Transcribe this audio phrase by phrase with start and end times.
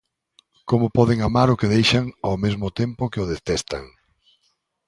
[0.69, 3.83] Como poden amar o que deixan ao mesmo tempo que o detestan?